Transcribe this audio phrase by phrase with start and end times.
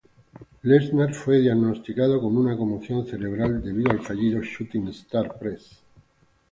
[0.63, 5.79] Lesnar fue diagnosticado con una conmoción cerebral debido al fallido "Shooting star press".